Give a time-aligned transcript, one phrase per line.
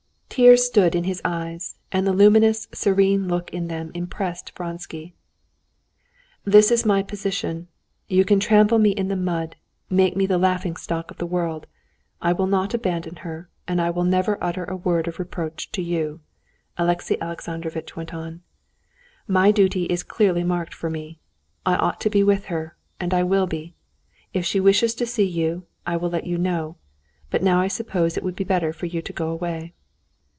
[0.33, 5.13] Tears stood in his eyes, and the luminous, serene look in them impressed Vronsky.
[6.45, 7.67] "This is my position:
[8.07, 9.57] you can trample me in the mud,
[9.89, 11.67] make me the laughing stock of the world,
[12.21, 15.81] I will not abandon her, and I will never utter a word of reproach to
[15.81, 16.21] you,"
[16.77, 18.41] Alexey Alexandrovitch went on.
[19.27, 21.19] "My duty is clearly marked for me;
[21.65, 23.75] I ought to be with her, and I will be.
[24.33, 26.77] If she wishes to see you, I will let you know,
[27.29, 29.73] but now I suppose it would be better for you to go away."